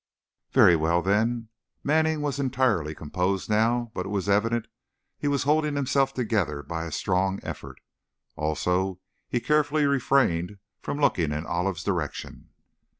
[0.51, 1.49] "Very well, then."
[1.83, 4.65] Manning was entirely composed now, but it was evident
[5.15, 7.79] he was holding himself together by a strong effort.
[8.35, 12.49] Also, he carefully refrained from looking in Olive's direction.